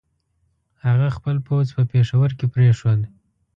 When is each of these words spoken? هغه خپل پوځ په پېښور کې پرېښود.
هغه 0.85 1.07
خپل 1.17 1.35
پوځ 1.47 1.67
په 1.75 1.83
پېښور 1.91 2.29
کې 2.37 2.45
پرېښود. 2.53 3.01